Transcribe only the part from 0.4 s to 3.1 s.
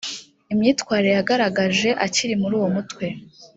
imyitwarire yagaragaje akiri muri uwo mutwe.